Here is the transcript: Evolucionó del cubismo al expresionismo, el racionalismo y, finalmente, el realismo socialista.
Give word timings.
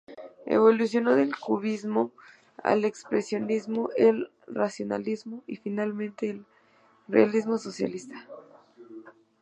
Evolucionó 0.47 1.13
del 1.15 1.35
cubismo 1.37 2.11
al 2.63 2.85
expresionismo, 2.85 3.91
el 3.95 4.31
racionalismo 4.47 5.43
y, 5.45 5.57
finalmente, 5.57 6.31
el 6.31 6.45
realismo 7.07 7.59
socialista. 7.59 8.27